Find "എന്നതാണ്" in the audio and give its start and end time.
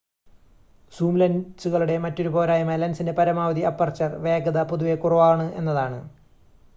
5.55-6.01